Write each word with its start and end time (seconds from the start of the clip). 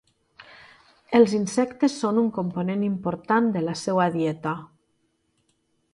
Els 1.17 1.35
insectes 1.39 1.99
són 2.05 2.21
un 2.21 2.31
component 2.39 2.85
important 2.89 3.53
de 3.59 3.65
la 3.69 3.79
seva 3.85 4.11
dieta. 4.17 4.59